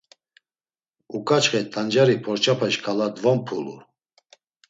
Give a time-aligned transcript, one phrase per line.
[1.15, 3.75] Uǩaçxe t̆ancari porçape şǩala dvonpulu.